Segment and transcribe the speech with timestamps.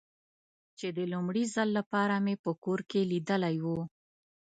[0.77, 3.65] چې د لومړي ځل له پاره مې په کور کې لیدلی و.